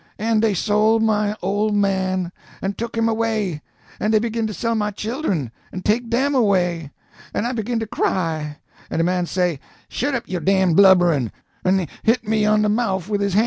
An' 0.17 0.39
dey 0.39 0.55
sole 0.55 0.99
my 0.99 1.35
ole 1.43 1.69
man, 1.69 2.31
an' 2.59 2.73
took 2.73 2.97
him 2.97 3.07
away, 3.07 3.61
an' 3.99 4.09
dey 4.09 4.17
begin 4.17 4.47
to 4.47 4.51
sell 4.55 4.73
my 4.73 4.89
chil'en 4.89 5.51
an' 5.71 5.83
take 5.83 6.09
dem 6.09 6.33
away, 6.33 6.89
an' 7.35 7.45
I 7.45 7.51
begin 7.51 7.77
to 7.81 7.85
cry; 7.85 8.57
an' 8.89 8.97
de 8.97 9.03
man 9.03 9.27
say, 9.27 9.59
'Shet 9.89 10.15
up 10.15 10.23
yo' 10.27 10.39
damn 10.39 10.73
blubberin',' 10.73 11.31
an' 11.63 11.87
hit 12.01 12.27
me 12.27 12.45
on 12.47 12.63
de 12.63 12.69
mouf 12.69 13.09
wid 13.09 13.21
his 13.21 13.35
han'. 13.35 13.39